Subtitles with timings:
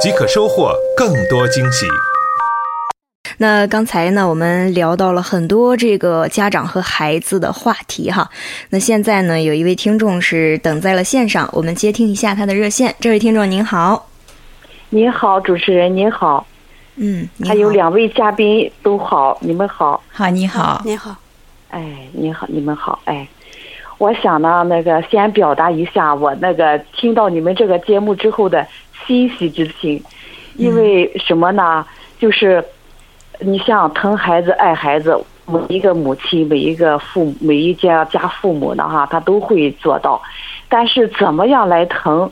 [0.00, 1.86] 即可收获更多惊喜。
[3.38, 8.28] 那刚才呢，我们聊到了很多这个家长和孩子的话题哈。
[8.70, 12.94] 那现在呢，有一位听众是等在了线上，我们接听一下他的热线。
[13.00, 14.08] 这位听众您好，
[14.90, 16.46] 您好，主持人您好，
[16.96, 21.16] 嗯，还有两位嘉宾都好，你们好，好，你好，你好，
[21.70, 23.26] 哎，你好，你们好，哎，
[23.98, 28.64] 我想呢，那个先表达一下我那个听到你们这个节目之后的
[29.06, 30.02] 欣喜之情，
[30.56, 31.84] 因为什么呢？
[32.18, 32.64] 就是
[33.40, 40.20] 你像疼孩子、爱孩子，每一个母亲、每一个父母、每一家家父母呢，哈，他都会做到。
[40.68, 42.30] 但是怎么样来疼？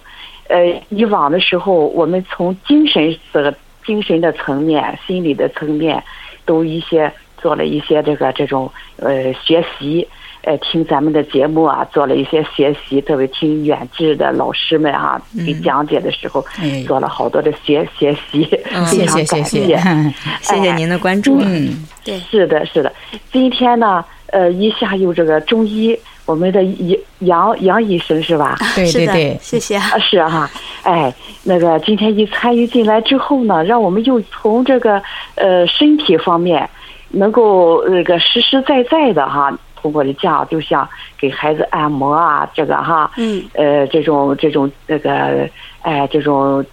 [0.49, 3.55] 呃，以往的时候，我们从精神的、
[3.87, 6.03] 精神的层面、心理的层面，
[6.45, 10.07] 都一些做了一些这个这种呃学习。
[10.43, 18.45] 呃，听咱们的节目啊，做了一些学习，特别听远志的老师们啊给讲解的时候，哎做了好多的学学习，
[18.91, 19.77] 非谢常感谢谢谢，
[20.43, 21.39] 谢谢您的关注。
[21.41, 22.93] 嗯，对，是的，是的。
[23.31, 28.59] 今天呢，呃，一下有这个中医，我们的杨杨杨医生是吧？
[28.75, 29.91] 对是的对对，谢谢啊。
[29.93, 30.51] 啊，是哈、
[30.83, 35.01] 哎，那个今天一参与进来之后呢，让我们又从这个
[35.37, 36.69] 呃身体方面，
[37.11, 40.89] 能够那个实实在在的哈，通过的这样，就像
[41.19, 45.49] 给孩子按摩啊，这个哈，嗯，呃，这种这种那个，
[45.83, 46.65] 哎，这种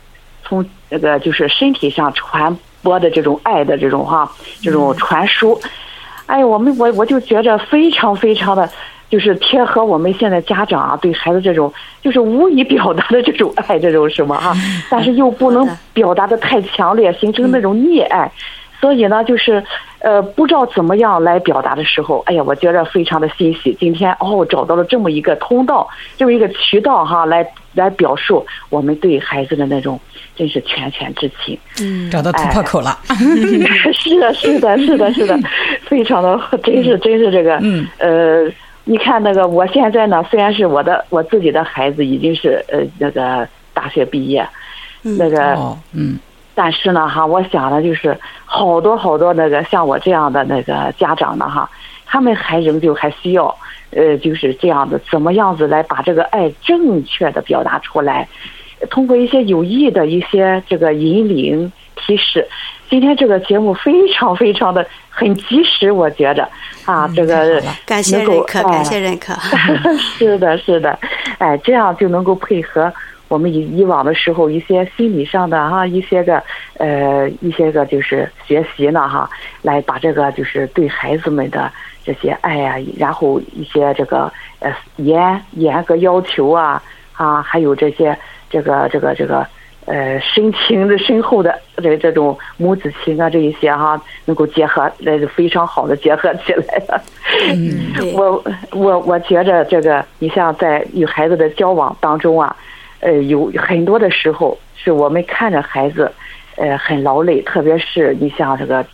[0.44, 5.60] 从那个就是身体上传播的这种爱的这种哈，这种传输，
[6.28, 8.70] 哎，我们我我就觉着非常非常的。
[9.10, 14.54] 就是贴合我们现在家长啊对孩子这种就是无以表达的这种爱，这种什么哈，
[14.88, 18.32] 但是又不能表达的太强烈，形成那种溺爱。
[18.80, 19.64] 所以呢，就是
[20.00, 23.76] 呃，不知道怎么样来表达的时候，哎呀，我觉着非常的欣喜。
[23.80, 30.00] 今天哦，找到了这么一个通道，这么一个渠道哈，来来表述我们对孩子的那种
[30.36, 31.58] 真是拳拳之情。
[31.82, 32.98] 嗯，找到突破口了，
[33.94, 35.38] 是的，是的，是的，是的，
[35.86, 38.50] 非常的，真是真是这个，嗯呃，
[38.86, 44.48] 你看那个，我现在呢，虽然是我的我自己的孩子已经是呃那个大学毕业，
[45.04, 46.18] 嗯那个哦，嗯，
[46.62, 51.70] 但是呢，哈，我想的就是好多好多那个像我这样的那个家长呢，哈，
[52.06, 53.46] 他们还仍旧还需要，
[53.92, 58.28] 呃，就是这样的，怎么样子来把这个爱正确的表达出来，
[58.90, 62.46] 通过一些有益的一些这个引领提示。
[62.90, 66.46] 今天这个节目非常非常的很及时，我觉着
[66.84, 69.34] 啊，这个感谢认可，哎感谢认可。
[69.98, 71.00] 是的，是的，
[71.38, 72.92] 哎，这样就能够配合
[73.30, 76.44] 我们以以往的时候一些心理上的哈，一些个
[76.78, 79.30] 呃一些个就是学习呢哈，
[79.62, 81.72] 来把这个就是对孩子们的
[82.04, 84.30] 这些爱呀、然后一些这个
[84.60, 88.18] 呃严严格要求啊啊，还有这些
[88.50, 89.48] 这个这个这个。
[89.86, 97.02] 呃，深情的、深厚的这这种母子情啊，这一些哈、能够结合，呃，非常好的结合起来了。
[97.56, 102.56] 嗯， 我我我觉着这个，你像在与孩子的交往当中啊，
[103.00, 106.12] 呃，有很多的时候是我们看着孩子，
[106.56, 108.86] 呃，很劳累，特别是你像这个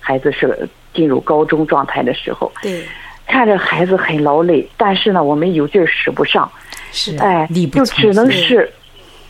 [0.00, 2.82] 孩子是进入高中状态的时候，对，
[3.26, 6.50] 看着孩子很劳累，但是呢，我们有劲儿使不上，
[6.92, 8.70] 是哎，就只能是。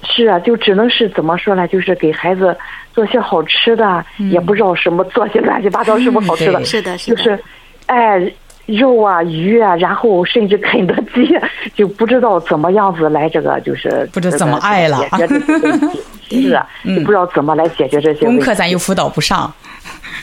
[0.07, 1.67] 是啊，就只能是怎么说呢？
[1.67, 2.55] 就是给孩子
[2.93, 7.41] 做些好吃的，也不知道什么做些乱七八糟什么好吃的， 对是的，是的，就是，
[7.87, 8.21] 哎，
[8.67, 11.39] 肉啊、鱼啊，然后甚至肯德基，
[11.75, 15.91] 就不知道怎么样子来这个，就是不知怎么爱了解决这些
[16.49, 18.39] 是啊，就不知道怎么来解决这些问题。
[18.39, 19.53] 功课咱又辅导不上，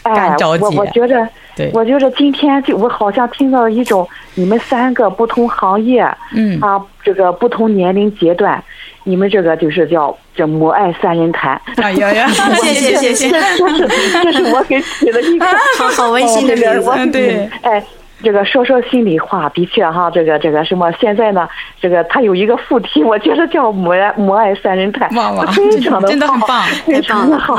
[0.04, 8.62] 哎着，急我我觉着，对我觉着今天就我好像听到一种你们三个不同行业，嗯啊，这个不同年龄阶段，
[9.04, 11.62] 你们这个就是叫这母爱三人谈。
[11.78, 13.40] 哎呀 呀，谢谢谢谢这
[13.78, 15.46] 这是这是我给起的一个
[15.78, 17.84] 好好温馨的名字对哎，
[18.24, 21.48] 这个说说心里话，的确哈，这个这个什么，现在呢，
[21.80, 27.58] 这个他有一个副题，我觉得叫母爱母爱三人谈，哇哇 非常的真的很棒 非常的好。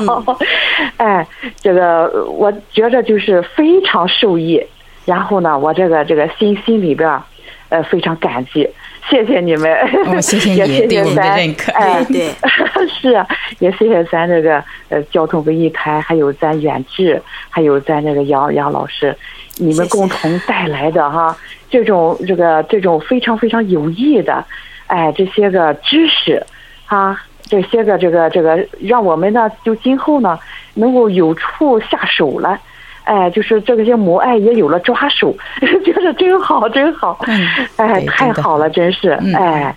[0.98, 1.26] 哎，
[1.60, 4.62] 这个我觉着就是非常受益。
[5.04, 7.22] 然后呢，我这个这个心心里边儿，
[7.70, 8.68] 呃，非常感激。
[9.10, 9.68] 谢谢你们，
[10.06, 12.30] 哦谢谢你也谢对我们的谢咱认可哎，对
[13.00, 13.26] 是啊，
[13.58, 17.20] 也谢谢咱这个呃交通文艺台，还有咱远志，
[17.50, 19.16] 还有咱这个杨杨老师，
[19.62, 21.36] 你们共同带来的哈
[21.70, 24.44] 这种这个这种非常非常有益的，
[24.86, 26.44] 哎，这些个知识
[26.86, 30.38] 啊，这些个这个这个，让我们呢就今后呢
[30.74, 32.58] 能够有处下手了。
[33.04, 35.34] 哎，就是这些母爱也有了抓手，
[35.84, 39.34] 觉得真好，真好，嗯哎，太好了，真是，嗯。
[39.34, 39.74] 哎，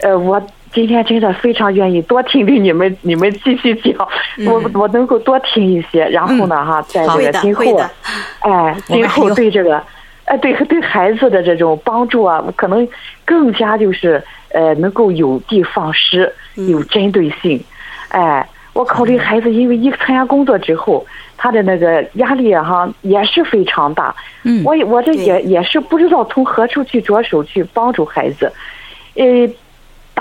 [0.00, 0.40] 呃，我
[0.72, 4.08] 今天真的非常愿意多听听你们，你们继续讲，
[4.46, 7.62] 我我能够多听一些，然后呢，哈，在这个今后
[8.40, 9.82] 哎，今后对这个，
[10.24, 12.86] 哎，对对孩子的这种帮助啊，可能
[13.24, 14.22] 更加就是
[14.52, 17.62] 呃，能够有的放矢，有针对性，
[18.08, 18.46] 哎。
[18.74, 24.14] 我考虑孩子，因为一参加工作之后，他的那个压力啊哈也是非常大。
[24.44, 24.64] 嗯。
[24.64, 28.50] 我我这也也是不知道从何处去着手去帮助孩子。
[29.14, 29.46] 呃，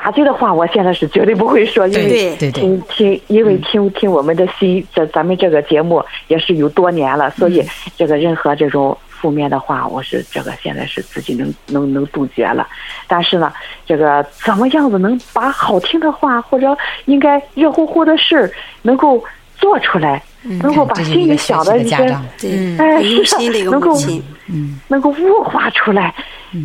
[0.04, 7.64] 打击的话，我现在是绝对不会说，因为听听，因为听听我们的心这咱们这个节目也是有多年了，所以
[7.96, 12.68] 这个任何这种负面的话，我是这个现在是自己能能能杜绝了。
[13.08, 13.54] 但是呢，
[13.86, 16.76] 这个怎么样子能把好听的话或者
[17.06, 18.52] 应该热乎乎的事儿
[18.82, 19.24] 能够
[19.56, 21.96] 做出来，能够把心里想的一些
[22.80, 23.96] 哎是的能够
[24.88, 26.12] 能够物化出来。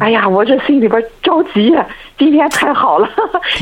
[0.00, 1.86] 哎呀，我这心里边着急呀！
[2.18, 3.08] 今天太好了，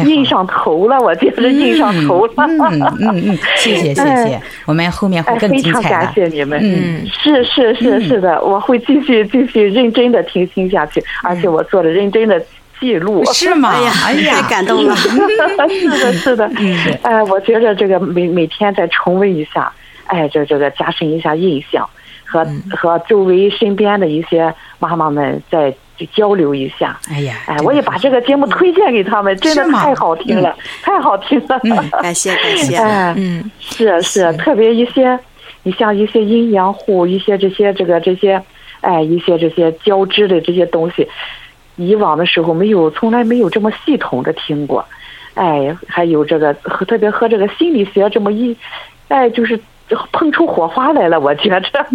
[0.06, 2.32] 印上头了，我简直印上头了。
[2.36, 6.12] 嗯嗯嗯，谢谢 谢谢，我们后面会非常感精彩的。
[6.14, 6.60] 谢你们。
[6.62, 12.40] 嗯，是是是是的，我会继续继续认真的听听下去，而且我做了认真的
[12.78, 13.24] 记录。
[13.32, 13.72] 是吗？
[13.74, 14.94] 哎呀，哎呀，太感动了，
[15.68, 16.50] 是的，是的。
[17.02, 19.72] 哎，我觉得这个每每天再重温一下，
[20.06, 21.88] 哎，这这个加深一下印象，
[22.24, 25.74] 和和周围身边的一些妈妈们再
[26.06, 26.98] 交流一下。
[27.10, 31.60] 哎呀，哎，我也把这个节目推荐给他们，真的太好听了，太好听了。
[32.02, 33.50] 感谢感谢， 哎，嗯。
[33.60, 35.18] 是啊是啊，特别一些，
[35.62, 38.40] 你像一些阴阳户，一些这些这个这些，
[38.80, 41.08] 哎，一些这些交织的这些东西，
[41.76, 44.84] 以往的时候没有，从来没有这么系统的听过，
[45.34, 48.56] 哎，还有这个和特别和这个心理学这么一，
[49.08, 49.58] 哎，就是
[50.12, 51.86] 碰出火花来了，我觉着，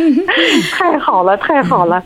[0.72, 2.02] 太好了，太好了。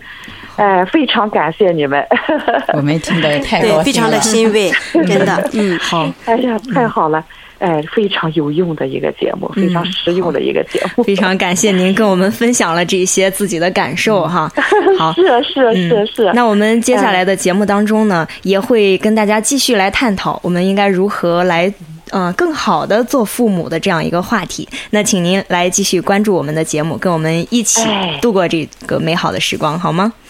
[0.59, 2.05] 哎，非常感谢你们！
[2.75, 4.71] 我们听得也太高对，兴非常的欣慰，
[5.07, 7.25] 真的， 嗯，好，哎呀，太好了！
[7.61, 11.05] 哎，非常有用的一个节目，非常实用的一个节目。
[11.05, 14.51] 非常感谢您跟我们分享了这些自己的感受哈。
[14.99, 16.33] 好，是啊是啊是啊是啊。
[16.35, 21.73] 那我们接下来的节目当中呢，也会跟大家继续来探讨我们应该如何来。
[22.11, 30.11] 嗯，更好的做父母的这样一个话题，那请您来继续关注我们的节目，跟我们一起哎度过这个美好的时光，好吗？
[30.15, 30.28] 哎，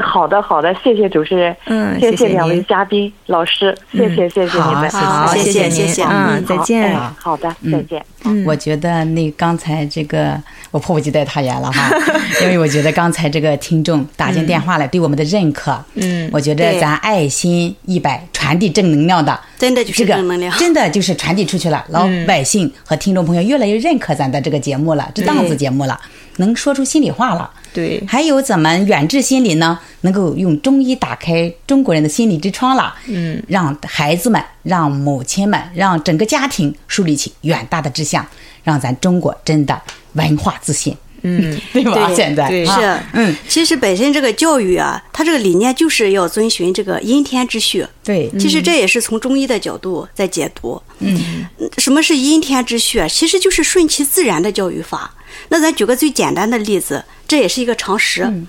[0.00, 6.82] 好的好的，谢谢主持人，嗯谢谢谢两位嘉宾老师，谢谢谢谢你们，好，谢谢您，谢谢谢嗯，再见。
[6.84, 8.02] 哎好的，再见。
[8.24, 8.44] 嗯。
[8.46, 10.40] 我觉得那刚才这个
[10.70, 11.90] 我迫不及待他言了哈，
[12.42, 16.30] 因为我觉得刚才这个听众打进电话来对我们的认可，嗯。
[16.32, 20.56] 我觉得咱爱心一百传递正能量的，真的就是这个正能量。
[20.56, 26.00] 真的就是传递出去了，老百姓和听众朋友越来越认可咱的这个节目了，这档子节目了，
[26.36, 27.50] 能说出心里话了。
[27.72, 38.26] 对，还有怎么远志心理呢，能够用中医打开中国人的心理之窗了，嗯，让孩子们、让母亲们、让整个家庭树立起远大的志向，
[38.64, 39.78] 让咱中国真的
[40.14, 42.06] 文化自信，嗯，对吧？
[42.08, 47.86] 对现在是，嗯，其实本身这个教育啊，它这个理念就是要遵循这个阴天之序。
[48.04, 50.80] 对，其实这也是从中医的角度在解读。
[51.00, 51.46] 嗯，
[51.78, 53.08] 什么是阴天之序啊？
[53.08, 55.14] 其实就是顺其自然的教育法。
[55.48, 58.22] 那咱举个最简单的例子，这也是一个常识。
[58.22, 58.46] 嗯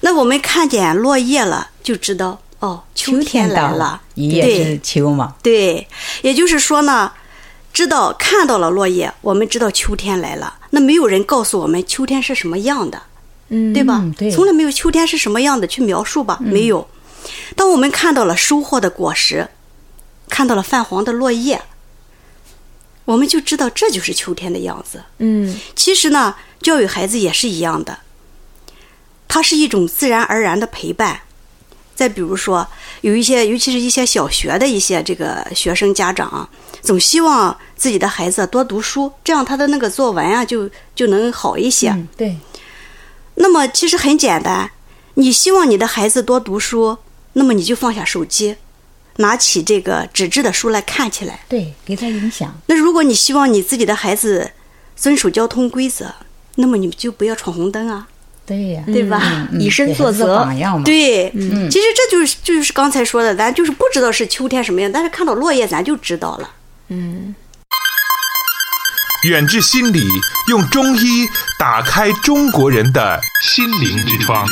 [0.00, 4.00] 那我们看见落叶了，就知道哦，秋天来到了。
[4.14, 5.84] 一叶对知秋嘛，对，
[6.22, 7.10] 也就是说呢，
[7.76, 10.60] 知道看到了落叶，我们知道秋天来了。
[10.70, 13.02] 那没有人告诉我们秋天是什么样的，
[13.50, 14.00] 嗯对吧？
[14.02, 16.88] 嗯对从来没有秋天是什么样的去描述吧，没有。
[17.54, 19.50] 当我们看到了收获的果实，
[20.30, 21.60] 看到了泛黄的落叶，
[23.04, 25.02] 我们就知道这就是秋天的样子。
[25.18, 27.98] 嗯其实呢，教育孩子也是一样的，
[29.28, 31.20] 它是一种自然而然的陪伴。
[31.96, 32.64] 再比如说，
[33.00, 36.48] 有一些，尤其是一些小学的一些这个学生家长啊，
[36.82, 41.88] 总希望自己的孩子多读书，这样他的那个作文啊就就能好一些。
[41.88, 42.36] 嗯，对，
[43.36, 44.70] 那么其实很简单，
[45.14, 46.98] 你希望你的孩子多读书，
[47.32, 48.56] 那么你就放下手机，
[49.16, 51.40] 拿起这个纸质的书来看起来。
[51.48, 54.52] 对，给他影响，那如果你希望你自己的孩子
[54.94, 56.14] 遵守交通规则，
[56.56, 58.08] 那么你就不要闯红灯啊，
[58.46, 59.20] 对呀，对吧？
[59.24, 60.84] 嗯嗯以身作则榜样嘛。
[60.84, 66.50] 对，其实这就是就是刚才说的，咱就是不知道是秋天什么样，但是看到落叶咱就知道了。
[66.88, 67.34] 嗯
[69.24, 70.06] 远志心理
[70.48, 71.26] 用中医
[71.58, 74.46] 打开中国人的心灵之窗。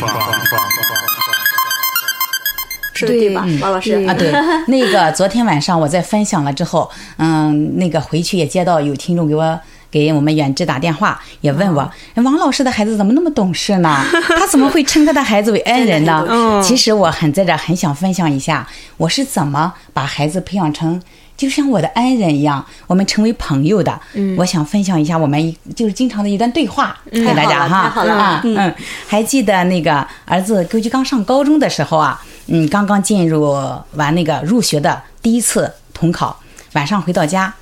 [2.95, 3.93] 是，对对吧，王老师？
[4.09, 4.33] 啊，对，
[4.67, 9.61] 那个昨天晚上我在分享了之后，嗯，那个回去也接到有听众给我
[9.95, 14.05] 给我们远志打电话，也问我，哎王老师的孩子怎么那么懂事呢？
[14.27, 16.27] 他怎么会称他的孩子为恩人呢？
[16.61, 21.01] 其实我很在这很想分享一下，我是怎么把孩子培养成。
[21.37, 24.01] 就像我的恩人一样，我们成为朋友的。
[24.13, 27.83] 嗯，我想分享一下我们一就是经常的一段对话，给大家哈。
[27.85, 28.75] 太好了太好了啊，嗯嗯，
[29.09, 33.53] 还记得那个儿子估计刚上高中的时候啊，嗯，刚刚进入
[33.95, 36.39] 完那个入学的第一次统考，
[36.75, 37.53] 晚上回到家，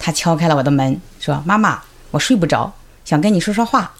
[0.00, 2.72] 他敲开了我的门，说：“妈妈，我睡不着，
[3.04, 3.92] 想跟你说说话。”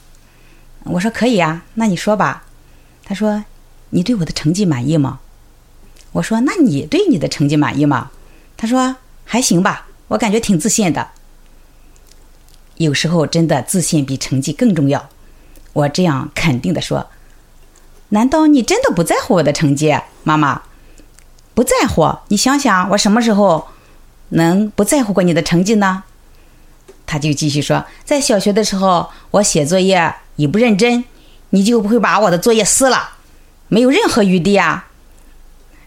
[0.84, 2.42] 我说：“可以呀，那你说吧。”
[3.06, 3.44] 他说
[3.90, 5.20] ：“你对我的成绩满意吗？”
[6.10, 8.10] 我说：“那你对你的成绩满意吗？”
[8.58, 11.10] 他说：“还行吧，我感觉挺自信的。”
[12.78, 15.08] 有时候真的自信比成绩更重要。
[15.74, 17.06] 我这样肯定的说
[18.10, 20.62] ：“难道你真的不在乎我的成绩，妈妈？
[21.54, 22.18] 不在乎？
[22.28, 23.68] 你想想，我什么时候
[24.30, 26.02] 能不在乎过你的成绩呢？”
[27.12, 31.04] 他就继续说：“在小学的时候，我写作业一不认真，
[31.50, 33.10] 你就不会把我的作业撕了，
[33.68, 34.88] 没有任何余地啊。”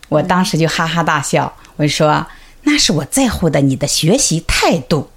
[0.07, 2.27] 我当时就哈哈大笑，我就说
[2.61, 5.09] ：“那是我在乎的你的学习态度。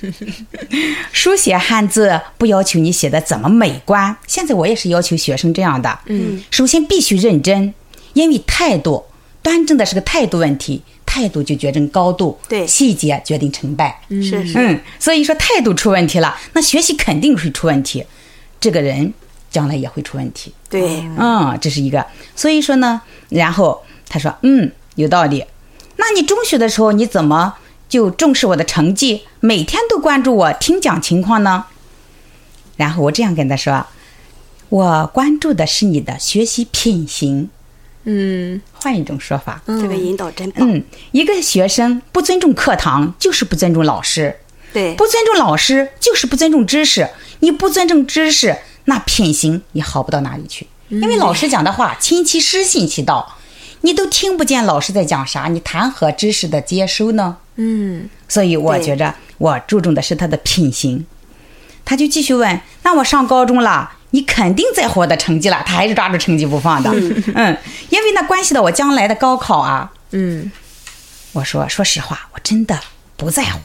[1.10, 5.98] ”书写汉字不要求你写的怎么美观，现在我也是要求学生这样的。
[6.06, 7.74] 嗯，首先必须认真，
[8.12, 9.04] 因为态度
[9.42, 13.98] 端正的是个态度问题，态度就决定高度，对细节决定成败。
[14.10, 18.04] 是是，嗯，所以说态度出问题了，那学习肯定会出问题，
[18.60, 19.10] 这个人
[19.50, 20.52] 将来也会出问题。
[20.68, 22.04] 对，嗯，这是一个。
[22.36, 23.00] 所以说呢，
[23.30, 25.42] 然后他说，嗯，有道理。
[25.96, 27.54] 那你中学的时候你怎么
[27.88, 31.64] 就重视我的成绩，每天都关注我听讲情况呢？
[32.76, 33.86] 然后我这样跟他说，
[34.68, 37.48] 我关注的是你的学习品行。
[38.04, 40.70] 嗯换一种说法，这个引导真棒。
[40.70, 40.82] 嗯，
[41.12, 44.38] 一个学生不尊重课堂，就是不尊重老师。
[44.72, 47.08] 对，不尊重老师就是不尊重知识，
[47.40, 50.66] 你不尊重知识，那品行也好不到哪里去。
[50.88, 53.36] 因为老师讲的话，亲其师，信其道，
[53.80, 57.36] 你都听不见老师在讲啥，你谈何知识的接收呢？
[57.56, 61.04] 嗯所以我觉着我注重的是他的品行。
[61.84, 66.90] 他就继续问：“那我上高中了，你肯定在乎我的成绩了？”他还是抓住成绩不放的。
[67.34, 67.56] 嗯，
[67.90, 69.92] 因为那关系到我将来的高考啊。
[70.12, 70.50] 嗯
[71.32, 72.80] 我说，说实话，我真的
[73.16, 73.60] 不在乎。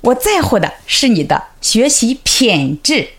[0.00, 3.10] 我在乎的是你的学习品质。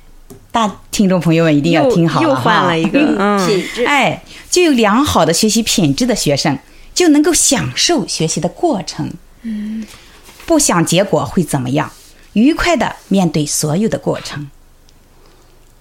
[0.52, 3.86] 大听众朋友们一定要听好了又换了一个嗯品质。
[3.86, 6.58] 哎，具有良好的学习品质的学生，
[6.94, 9.14] 就能够享受学习的过程。
[9.44, 9.86] 嗯，
[10.46, 11.92] 不想结果会怎么样？
[12.34, 14.50] 愉快的面对所有的过程。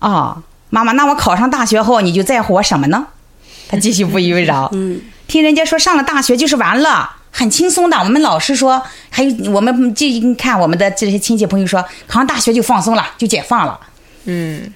[0.00, 3.06] 哦，妈妈，那我考上大学后，你就在乎我什么呢？
[3.68, 4.68] 他继续不以为饶。
[4.72, 7.96] 嗯，听人家说上了大学就是完了，很轻松的。
[7.98, 13.78] 我们老师说，还有我们就看我们的这些亲戚朋友说，考上大学就放松了，就解放了。
[14.24, 14.74] 嗯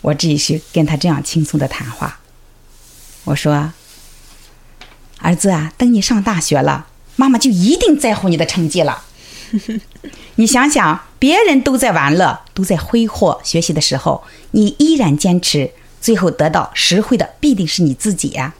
[0.00, 2.18] 我继续跟他这样轻松的谈话。
[3.24, 3.72] 我说
[5.20, 6.86] ：“儿子啊，等你上大学了，
[7.16, 9.02] 妈妈就一定在乎你的成绩了。
[10.36, 18.54] 你想想，别人都在玩乐，都在挥霍学习的时候，你依然坚持，最后得到实惠的必定是你自己呀、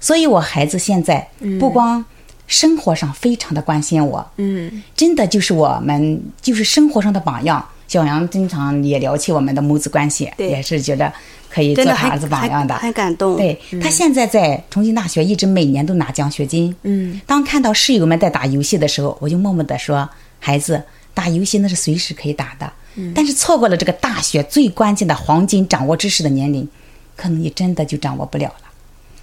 [0.00, 2.04] 所以，我孩子现在不光
[2.46, 7.66] 生活上非常的关心我，嗯真的就是我们就是生活上的榜样。
[7.88, 11.10] 小杨经常也聊起我们的母子关系，也是觉得
[11.48, 12.74] 可以做他儿子榜样的。
[12.74, 13.36] 很很感动。
[13.36, 16.74] 对他现在在重庆大学，一直每年都拿奖学金。
[16.82, 20.06] 嗯当看到室友们在打游戏的时候，我就默默的说
[20.38, 20.82] ：“孩子，
[21.14, 22.72] 打游戏那是随时可以打的，
[23.14, 26.68] 但是错过了这个大学最关键的黄金掌握知识的年龄，
[27.16, 28.68] 可能你真的就掌握不了了。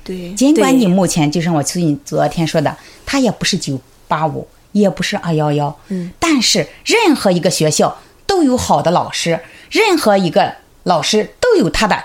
[0.03, 9.39] 对尽管你目前就像我最近昨天说的，它也不是九八五，也不是二幺幺，嗯，但是任何一个学校都有好的老师，
[9.71, 12.03] 任何一个老师都有他的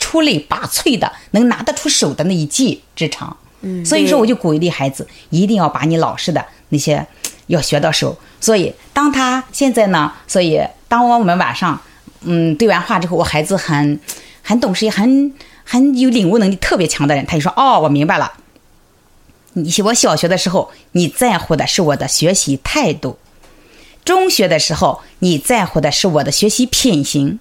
[0.00, 3.36] 出类拔萃的、能拿得出手的那一技之长。
[3.60, 7.06] 嗯，所以说我就鼓励孩子一定要把你老师的那些
[7.46, 8.16] 要学到手。
[8.40, 11.80] 所以当他现在呢，所以当我们晚上
[12.22, 13.98] 嗯对完话之后，我孩子很
[14.42, 15.32] 很懂事，也很
[15.64, 18.32] 很有领悟能力特别强的人，他就说：“哦，我明白了。
[19.54, 23.16] 你我小学的时候，你在乎的是我的学习态度；
[24.04, 27.38] 中学的时候，你在乎的是我的学习品行；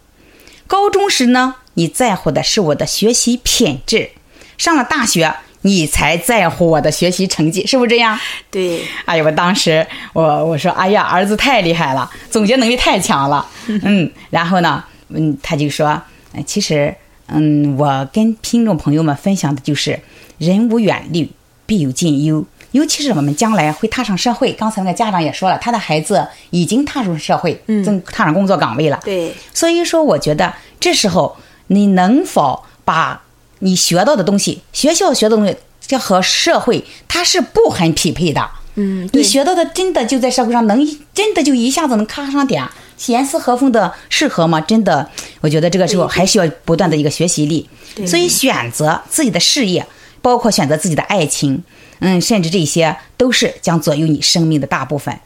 [0.68, 4.12] 高中时呢，你在乎的是我的学习品质；
[4.58, 8.18] 上了大学，你才在乎我的学习成绩，是不是这样？
[8.50, 13.46] 对，哎呀，我当时我我说，哎呀，儿子太厉害了，总结能力太强了。
[13.84, 15.88] 嗯，然后呢，嗯，他就说，
[16.34, 16.94] 呃其实，
[17.28, 20.00] 嗯，我跟听众朋友们分享的就是，
[20.38, 21.30] 人无远虑，
[21.66, 22.46] 必有近忧。
[22.72, 29.00] 尤其是我们将来会踏上社会，刚才那个家长也说了，他的孩子已经踏入社会，嗯正踏上工作岗位了。
[29.06, 33.22] 对，所以说，我觉得这时候你能否把
[33.64, 35.56] 你学到的东西，学校学的东西，
[35.88, 38.50] 这和社会它是不很匹配的。
[38.76, 42.68] 嗯，你学到的真的就在社会上能真的就一下子能咔上点，
[43.08, 44.60] 严丝合缝的适合吗？
[44.60, 45.10] 真的，
[45.42, 47.70] 我觉得这个时候还需要不断的一个学习力。
[48.06, 49.86] 所以选择自己的事业，
[50.22, 51.64] 包括选择自己的爱情，
[52.00, 55.18] 嗯，甚至这些都是将左右你生命的大部分。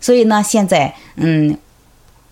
[0.00, 1.58] 所以呢，现在嗯，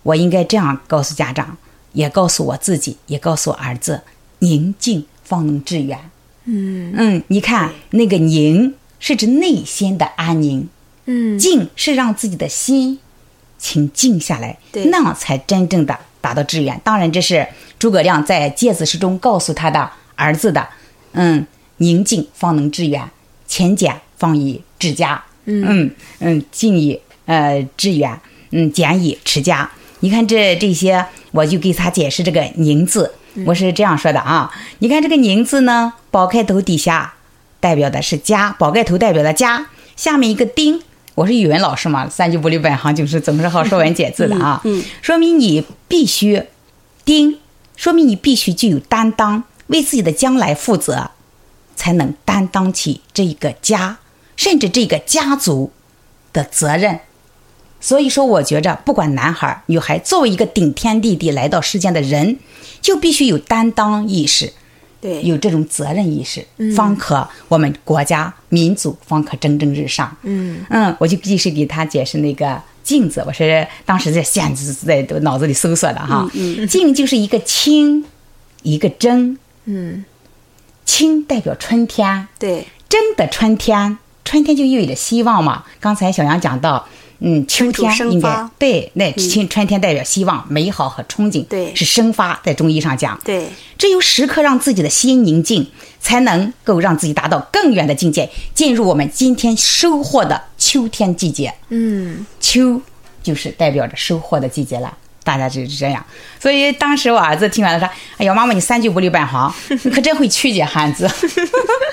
[0.02, 1.56] 我应该这样告诉家长，
[1.94, 4.02] 也告诉我自己，也告诉我儿子：
[4.40, 5.98] 宁静方能致远。
[6.44, 10.66] 嗯嗯，你看那个宁是指内心的安宁，
[11.04, 12.98] 嗯静是让自己的心
[13.58, 16.80] 请静下来，对那样才真正的达到致远。
[16.82, 17.46] 当然，这是
[17.78, 20.66] 诸葛亮在诫子诗中告诉他的儿子的。
[21.12, 21.46] 嗯，
[21.78, 23.10] 宁静方能致远，
[23.46, 25.22] 勤俭方以治家。
[25.44, 28.18] 嗯嗯，静以呃致远，
[28.50, 29.70] 嗯俭以持家。
[30.00, 33.10] 你看这这些，我就给他解释这个“宁”字，
[33.46, 34.50] 我是这样说的啊。
[34.78, 37.14] 你看这个“宁”字呢，宝盖头底下
[37.60, 39.66] 代表的是家，宝盖头代表的家，
[39.96, 40.82] 下面一个丁。
[41.14, 44.60] 我是语文老师嘛，三句不离本行，就是总是好说文解字的啊。
[44.64, 46.44] 嗯嗯说明你必须
[47.04, 47.38] 丁，
[47.74, 51.10] 说明你必须具有担当，为自己的将来负责，
[51.74, 53.98] 才能担当起这个家，
[54.36, 55.72] 甚至这个家族
[56.32, 57.00] 的责任。
[57.80, 62.38] 所以说，我觉着不管男孩儿女孩，作为一个顶天立地来到世间的人，
[62.80, 64.52] 就必须有担当意识，
[65.00, 66.44] 对，有这种责任意识，
[66.74, 70.16] 方可我们国家民族方可蒸蒸日上。
[70.22, 70.60] 嗯。
[70.70, 76.28] 嗯，我就继续给他解释那个镜子，我是当时在现在在脑子里搜索的哈。
[76.68, 78.04] 镜就是一个清，
[78.62, 80.04] 一个真，嗯。
[80.84, 85.64] 清代表春天，对，真的春天，春天就意味着希望嘛。
[85.78, 86.88] 刚才小杨讲到，
[87.20, 91.74] 嗯，秋天应该对，那春春天代表希望、美好和憧憬，对。
[91.74, 95.66] 是生发，在中医上讲，对，只有时刻让自己的心宁静，
[96.00, 101.52] 才能够让自己达到更远的境界，进入我们今天收获的秋天季节。
[101.70, 102.24] 嗯。
[102.40, 102.80] 秋
[103.22, 104.96] 就是代表着收获的季节了。
[105.28, 106.02] 大家就是这样，
[106.40, 107.86] 所以当时我儿子听完了说
[108.16, 111.06] ：“哎呀，妈妈你三句不离半行，你可真会曲解汉字。”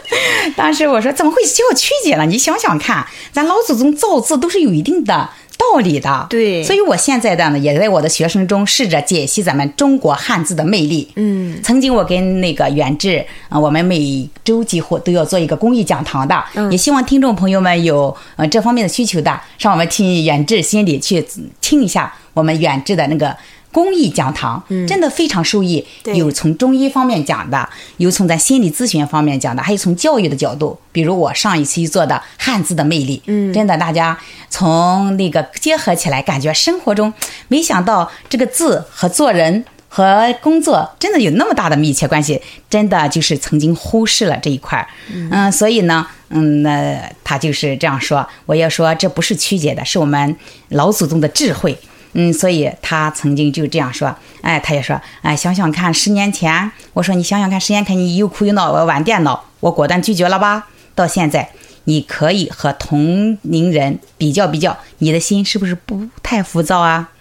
[0.56, 2.26] 当时我说：“怎么会叫曲解呢？
[2.26, 6.28] 你想想看，咱老祖宗造字都是有一定的道理的。
[6.30, 11.12] 对所以我现在的呢，也在我的学生中试着解析咱们中国汉字的魅力。
[11.16, 21.26] 嗯曾经我跟那个远志，呃，我们每周几乎都要做一个公益讲堂的，也希望听众朋友们有呃这方面的需求的，上我们听远志心里去
[21.62, 23.36] 听一下我们远志的那个。
[23.76, 26.16] 公益讲堂真的非常受益，对。
[26.16, 34.18] 有从中医方面讲的，有从咱心理咨询方面讲的，还有从教育的角度，比如我上一期做的汉字的魅力，嗯，真的大家
[34.50, 37.14] 从那个结合起来，感觉生活中
[37.50, 50.38] 没想到这个字和做人和工作真的有那么大的密切关系，真的就是曾经忽视了这一块儿，嗯，所以呢，嗯，那他就是这样说，我要说这不是曲解的，是我们
[50.70, 51.78] 老祖宗的智慧。
[52.18, 60.68] 嗯，所以他曾经就这样说，哎，他也说，哎，想想看，十年前，我说你想想看，十年前你又哭又闹，我要玩电脑，我果断拒绝了吧？
[60.96, 61.50] 到现在，
[61.84, 67.12] 你可以和同龄人比较比较，你的心是不是不太浮躁啊？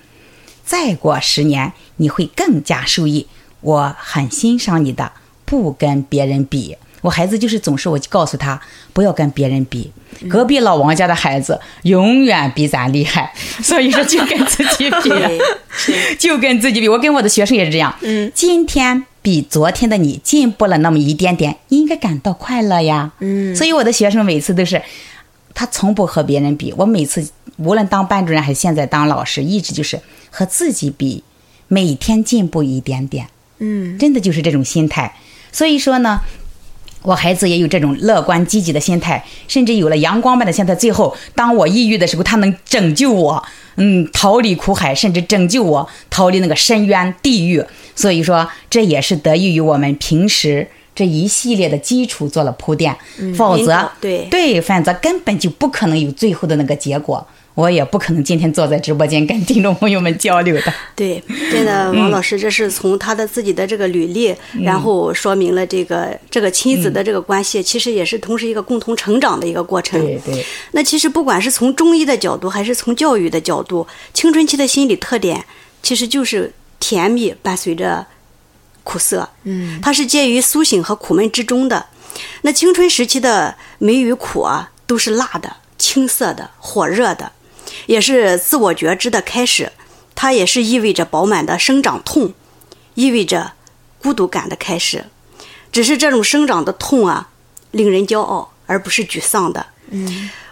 [0.64, 3.26] 再过十年，你会更加受益。
[3.62, 5.10] 我很欣赏你的，
[5.44, 6.76] 不跟别人比。
[7.04, 8.58] 我孩子就是总是我就告诉他
[8.94, 9.92] 不要跟别人比，
[10.26, 13.30] 隔壁老王家的孩子永远比咱厉害，
[13.62, 15.10] 所以说就跟自己比，
[16.18, 16.88] 就跟自己比。
[16.88, 24.80] 我跟我的学生也是这样，嗯，今天比昨天的你进步了那么一点点，你应该感到快乐呀，嗯，所以我的学生每次都是。
[25.56, 27.24] 他从不和别人比，我每次
[27.58, 31.22] 无论当班主任还是现在当老师，一直就是和自己比，
[31.68, 33.28] 每天进步一点点，
[33.60, 35.14] 嗯真的就是这种心态。
[35.52, 36.20] 所以说呢，
[37.04, 40.74] 我孩子也有这种乐观积极的心态，甚至有了阳光般的心态。
[40.74, 43.44] 最后，当我抑郁的时候，他能拯救我，
[43.76, 47.62] 嗯，逃离苦海，甚至拯救我逃离那个深渊地狱。
[47.94, 52.96] 所以说，这也是得益于我们平时这一系列的基础做了铺垫，
[53.36, 57.26] 否则对对，否则根本就不可能有最后的那个结果。
[57.54, 60.74] 我也不可能今天坐在直播间跟听众朋友们交流的。
[60.96, 70.00] 对，真的，嗯王老师，这是从他的自己的这个履历，然后说明了这个这个亲子的这个关系，其实也是同时一个共同成长的一个过程。
[70.00, 75.44] 对对，那其实不管是从中医的角度，还是从教育的角度，青春期的心理特点
[75.80, 78.04] 其实就是甜蜜伴随着
[78.82, 79.28] 苦涩。
[79.44, 81.86] 嗯，它是介于苏醒和苦闷之中的。
[82.42, 87.32] 那青春时期的美与苦啊，都是辣的、青涩的、火热的，
[87.86, 89.72] 也是自我觉知的开始。
[90.14, 92.32] 它也是意味着饱满的生长痛，
[92.94, 93.52] 意味着
[94.00, 95.06] 孤独感的开始。
[95.72, 97.30] 只是这种生长的痛啊，
[97.72, 99.66] 令人骄傲，而不是沮丧的。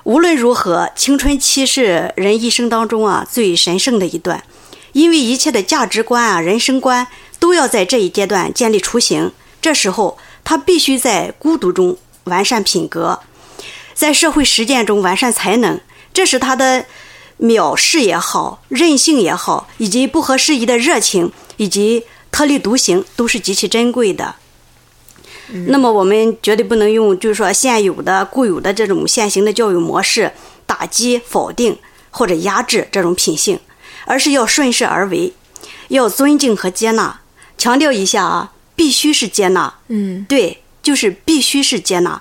[0.02, 4.42] 无论如何，青春期是人一生当中啊最神圣的一段，
[4.92, 7.06] 因为一切的价值观啊、人生观
[7.38, 9.30] 都要在这一阶段建立雏形。
[9.60, 13.20] 这时候，他必须在孤独中完善品格，
[13.94, 15.80] 在社会实践中完善才能。
[16.12, 16.84] 这是他的
[17.42, 24.36] 藐视也好、任性也好，以及不合时宜的热情，以及特立独行，都是极其珍贵的。
[25.66, 30.32] 那么我们绝对不能用，就是说现有的、固有的这种现行的教育模式
[30.64, 31.76] 打击、否定
[32.10, 33.58] 或者压制这种品性，
[34.06, 35.34] 而是要顺势而为，
[35.88, 37.20] 要尊敬和接纳。
[37.58, 39.74] 强调一下啊，必须是接纳。
[39.88, 42.20] 嗯，对，就是必须是接纳，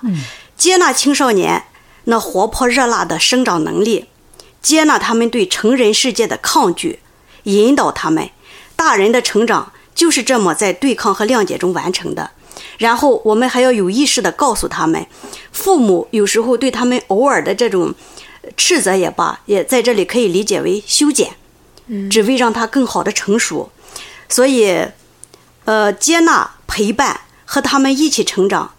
[0.56, 1.64] 接纳青少年
[2.04, 4.04] 那活泼热辣的生长能力，
[4.62, 7.00] 接纳他们对成人世界的抗拒，
[7.42, 8.30] 引导他们。
[8.76, 12.30] 大人的成长就是这么在对抗和谅解中完成的。
[12.78, 15.06] 然后我们还要有意识的告诉他们，
[15.52, 17.94] 父母有时候对他们偶尔的这种
[18.56, 21.32] 斥责也罢，也在这里可以理解为修剪，
[22.10, 23.70] 只为让他更好的成熟。
[24.28, 24.86] 所以，
[25.64, 28.72] 呃，接纳、陪伴和他们一起成长，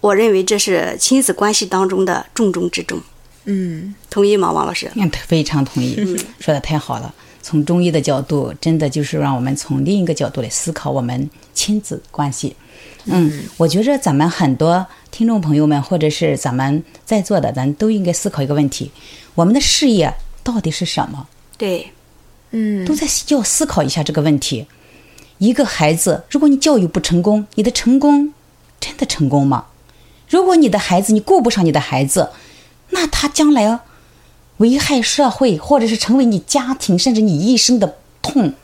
[0.00, 3.00] 我认为这是亲子关系当中的重中之重。
[3.44, 4.90] 嗯，同意吗，王老师？
[4.94, 5.96] 嗯，非常同意，
[6.38, 7.12] 说的太好了。
[7.42, 12.54] 从中医的角度，真的就是让我们从另一个角度来思考我们亲子关系。
[13.06, 18.92] 嗯，我觉着咱们很多听众朋友们，或者是咱们在座的，咱都应该思考一个问题：
[19.34, 21.26] 我们的事业到底是什么？
[21.58, 21.90] 对，
[22.52, 24.66] 嗯，都在要思考一下这个问题。
[25.38, 28.32] 一个孩子，如果你教育不成功，你的成功
[28.78, 29.66] 真的成功吗？
[30.28, 32.30] 如果你的孩子你顾不上你的孩子，
[32.92, 33.80] 那他将来
[34.58, 38.54] 危害社会，或者是成为你家庭甚至你一生的痛，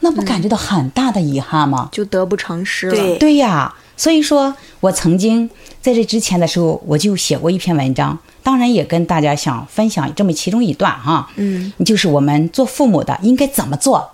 [0.00, 1.88] 那不感觉到很大的遗憾吗？
[1.90, 2.94] 就得不偿失了。
[2.94, 3.16] 对。
[3.18, 5.48] 对呀，所以说我曾经
[5.80, 14.10] 在这之前的时候，我就写过一篇文章，当然也跟大家想分享这么其中一段哈，嗯，就是我们做父母的应该怎么做，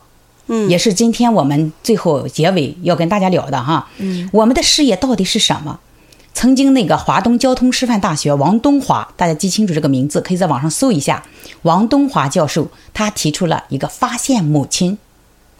[0.46, 0.68] 嗯。
[0.68, 5.80] 也是今天我们最后结尾要跟大家聊的哈，嗯，我们的事业到底是什么？
[6.32, 11.22] 曾经那个华东交通师范大学王东华，大家记清楚这个名字，可以在网上搜一下。
[11.62, 14.92] 王东华教授他提出了一个《发现母亲》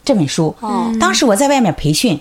[0.05, 0.55] 这本书。
[0.61, 2.19] 哦当时我在外面培训，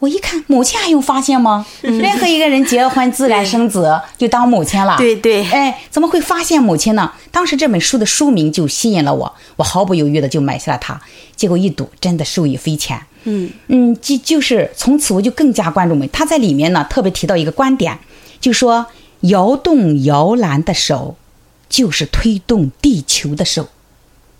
[0.00, 1.64] 我一看母亲还用发现吗？
[1.80, 4.96] 任何一个人结婚自然生子就当母亲了。
[4.98, 7.12] 对对哎，怎么会发现母亲呢？
[7.30, 11.00] 当时这本书的书名就吸引了我，我毫不犹豫的就买下了它。
[11.34, 13.00] 结果一读，真的受益匪浅。
[13.28, 16.06] 嗯嗯，就就是从此我就更加关注美。
[16.08, 17.98] 他在里面呢特别提到一个观点，
[18.40, 18.86] 就说
[19.20, 21.16] 摇动摇篮的手，
[21.68, 23.68] 就是推动地球的手。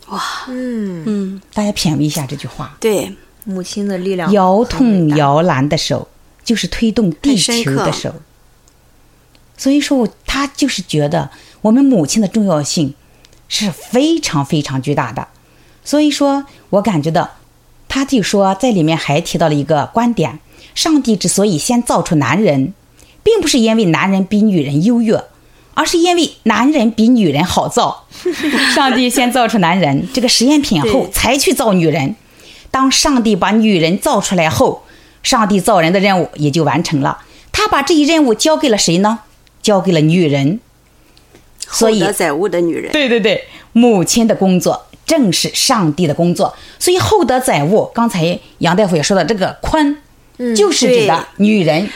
[0.08, 3.12] 哇嗯，嗯，大家品味一下这句话：对，
[3.44, 6.08] 母亲的力量摇动摇篮的手，
[6.44, 8.14] 就是推动地球的手。
[9.56, 11.30] 所以说我，他就是觉得
[11.62, 12.94] 我们母亲的重要性
[13.48, 15.26] 是非常非常巨大的。
[15.82, 17.35] 所以说我感觉到，
[17.96, 20.38] 他就说在里面还提到了一个观点：
[20.74, 22.74] 上帝之所以先造出男人，
[23.22, 25.24] 并不是因为男人比女人优越，
[25.72, 28.04] 而是因为男人比女人好造。
[28.76, 32.14] 上帝先造出男人这个实验品后，才去造女人。
[32.70, 34.82] 当上帝把女人造出来后，
[35.22, 37.20] 上帝造人的任务也就完成了。
[37.50, 39.20] 他把这一任务交给了谁呢？
[39.62, 40.60] 交给了女人。
[41.70, 47.88] 所以载物的女人，对对对，母亲的工作正是上帝的工作，所以厚德载物。
[47.94, 49.96] 刚才杨大夫也说到，这个坤，
[50.54, 51.88] 就是指的女人。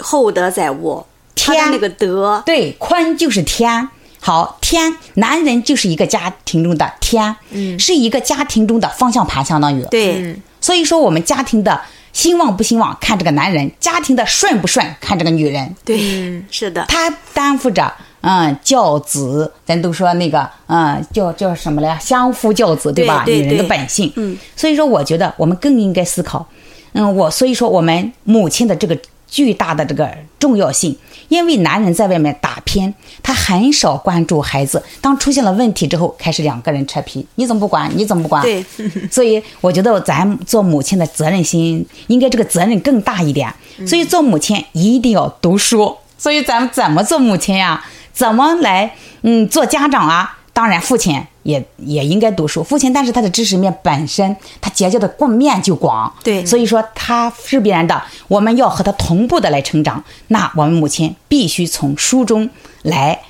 [0.00, 3.88] 厚德载物，天那个德，对，坤就是天。
[4.22, 9.82] 好，天，男人就是一个家庭中的天，嗯，是一个家庭中的方向盘，相当于。
[9.90, 11.80] 对，所以说，我们家庭的
[12.12, 15.74] 兴旺不兴旺看这个男人，家庭的顺不顺看这个女人。
[15.86, 17.90] 对，是的，他担负着
[18.22, 23.22] 嗯教子，咱都说那个嗯叫叫什么来，相夫教子，对吧？
[23.24, 24.12] 对对女人的本性。
[24.16, 26.46] 嗯，所以说，我觉得我们更应该思考，
[26.92, 30.96] 嗯，我所以说我们母亲的这个巨大的这个重要性。
[31.28, 34.82] 因为男人在外面打拼，他很少关注孩子。
[35.00, 37.88] 当出现了问题之后，开始两个人扯皮，你怎么不管？
[37.94, 38.42] 你怎么不管？
[38.42, 38.64] 对，
[39.08, 43.48] 所以我觉得咱做母亲的责任心应该这个责任更大一点。
[43.86, 45.96] 所以做母亲一定要读书。
[46.18, 47.80] 所以咱们怎么做母亲呀？
[48.12, 50.38] 怎么来嗯做家长啊？
[50.52, 52.62] 当然，父亲也也应该读书。
[52.62, 56.12] 父亲，但是他的知识面本身，他结交的过面就广。
[56.22, 60.02] 对所以说他是必然的，我们要和他同步的来成长。
[60.26, 62.50] 那我们母亲必须从书中
[62.82, 63.20] 来，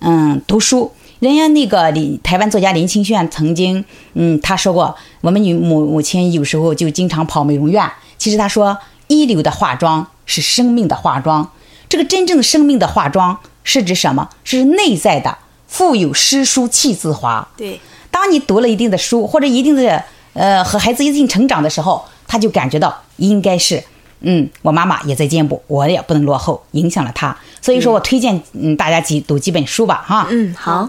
[0.00, 0.92] 嗯，读书。
[1.18, 7.90] 人家那个林台湾作家林清炫曾经，嗯，他说过，我们女母母亲有时候就经常跑美容院。
[8.18, 8.76] 其实他说，
[9.08, 11.50] 一流的化妆是生命的化妆。
[11.88, 14.30] 这个真正的生命的化妆是指什么？
[14.44, 15.36] 是内在的。
[15.68, 17.46] 腹有诗书气自华。
[17.56, 20.02] 对，当你读了一定的书，或者一定的
[20.32, 23.82] 呃和孩子一定成长的时候，他就感觉到应该是，
[24.20, 27.36] 嗯，我妈妈也在进步，我也不能落后，影响了他。
[27.60, 30.28] 所以说我推荐嗯大家几读几本书吧，哈。
[30.30, 30.88] 嗯，好，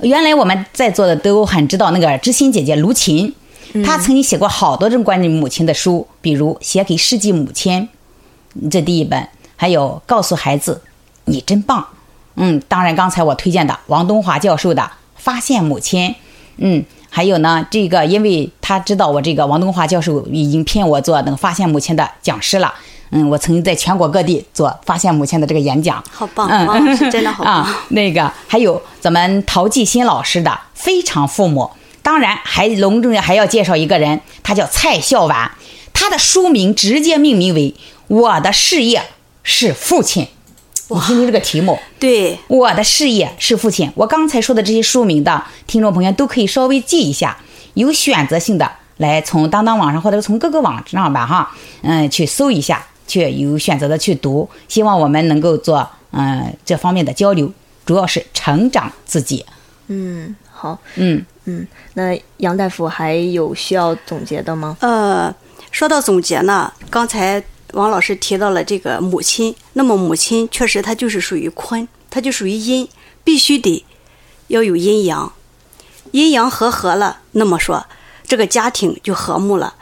[0.00, 3.32] 原来我们在座的都很知道那个知心姐姐卢琴，
[3.84, 7.86] 她曾经写过好多种关于母亲的书，比如《写给世纪母亲》，
[8.70, 10.80] 这第一本，还有《告诉孩子
[11.26, 11.82] 你真棒》。
[12.38, 14.82] 嗯，当然刚才我推荐的王东华教授的
[15.16, 16.08] 《发现母亲》，
[16.58, 22.72] 嗯，还有呢，这个因为他知道我这个王东华教授已经聘我做那个发现母亲的讲师了，
[23.10, 27.62] 嗯，我曾经在全国各地做发现母亲的这个演讲，好棒，嗯 真的好棒。
[27.62, 31.62] 啊，那个还有咱们陶继新老师的《非常父母》，
[32.02, 35.50] 当然还隆重的还要介绍一个人，他叫蔡孝婉，
[35.92, 37.72] 他的书名直接命名为
[38.06, 39.02] 《我的事业
[39.42, 40.24] 是父亲》。
[40.88, 43.90] 你听听这个题目， 对，我的事业是父亲。
[43.94, 47.36] 我刚才说的这些书名的听众朋友都可以稍微记一下，
[47.74, 54.48] 有选择性的来从当当网上或者从各个网上吧，哈，嗯，去搜一下，去有选择的去读。
[54.66, 57.52] 希望我们能够做嗯这方面的交流，
[57.84, 59.44] 主要是成长自己。
[59.88, 64.76] 嗯，好，嗯嗯，那杨大夫还有需要总结的吗？
[64.80, 65.34] 呃，
[65.70, 72.88] 说到总结呢，刚才王老师提到了这个母亲，那么母亲确实它就是属于坤，它就属于阴，
[73.22, 73.84] 必须得
[74.46, 75.32] 要有阴阳，
[76.12, 77.86] 阴阳和合了，那么说
[78.26, 79.74] 这个家庭就和睦了。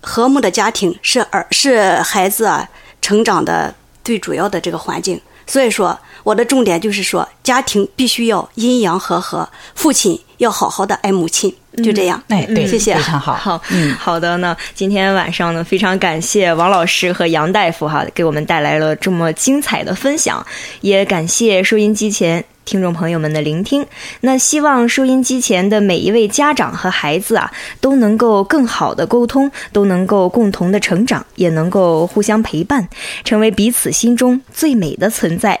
[0.00, 2.68] 和睦的家庭是儿是孩子啊
[3.02, 5.20] 成长的最主要的这个环境。
[5.46, 12.20] 所以说，我的重点就是说，家庭必须要阴阳和合，父亲要好好的爱母亲，就这样。
[12.28, 13.34] 哎，对，谢谢非常好。
[13.34, 14.56] 好，嗯，好的呢。
[14.74, 20.44] 今天晚上呢，非常感谢王老师和杨大夫哈，给我们带来了这么精彩的分享，
[20.80, 23.86] 也感谢收音机前听众朋友们的聆听。
[24.22, 32.88] 那希望收音机前的每一位家长和孩子啊，都能够更好的沟通，都能够共同的成长，也能够互相陪伴，
[33.24, 35.60] 成为彼此心中最美的存在。